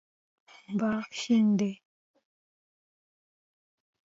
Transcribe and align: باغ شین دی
باغ 0.79 1.05
شین 1.19 1.47
دی 1.59 1.71